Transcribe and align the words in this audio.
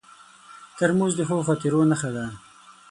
ترموز 0.77 1.13
د 1.17 1.21
ښو 1.27 1.37
خاطرو 1.47 1.81
نښه 1.91 2.09
ده. 2.15 2.25